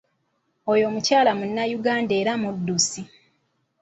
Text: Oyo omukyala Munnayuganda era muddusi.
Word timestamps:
Oyo 0.71 0.83
omukyala 0.89 1.31
Munnayuganda 1.39 2.13
era 2.21 2.33
muddusi. 2.41 3.01